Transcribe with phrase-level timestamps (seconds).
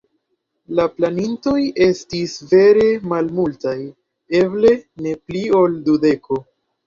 [0.77, 1.57] La planintoj
[1.87, 3.75] estis vere malmultaj,
[4.41, 4.73] eble
[5.07, 6.41] ne pli ol dudeko.